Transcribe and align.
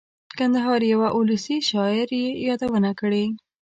کندهار 0.37 0.81
یوه 0.93 1.07
اولسي 1.17 1.57
شاعر 1.69 2.09
یې 2.21 2.27
یادونه 2.47 2.91
کړې. 2.99 3.25